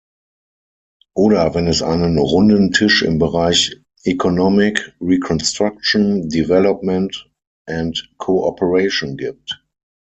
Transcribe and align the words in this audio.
Oder 1.13 1.53
wenn 1.53 1.67
es 1.67 1.83
einen 1.83 2.17
runden 2.17 2.71
Tisch 2.71 3.03
im 3.03 3.19
Bereich 3.19 3.83
economic 4.03 4.93
reconstruction, 4.99 6.27
development 6.27 7.29
and 7.67 8.09
cooperation 8.17 9.15
gibt. 9.15 9.63